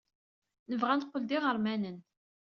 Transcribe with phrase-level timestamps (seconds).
[0.69, 1.97] Nebɣa ad neqqel d iɣermanen.